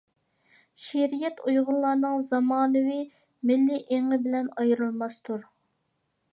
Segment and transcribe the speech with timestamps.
[0.83, 2.97] «شېئىرىيەت» ئۇيغۇرلارنىڭ زامانىۋى
[3.51, 5.49] مىللىي ئېڭى بىلەن ئايرىلماستۇر.